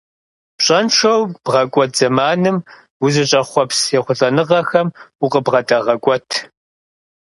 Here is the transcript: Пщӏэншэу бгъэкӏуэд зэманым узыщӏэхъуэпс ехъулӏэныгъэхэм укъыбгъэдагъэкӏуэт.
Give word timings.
Пщӏэншэу 0.57 1.21
бгъэкӏуэд 1.43 1.91
зэманым 1.97 2.57
узыщӏэхъуэпс 3.03 3.79
ехъулӏэныгъэхэм 3.97 4.87
укъыбгъэдагъэкӏуэт. 5.23 6.29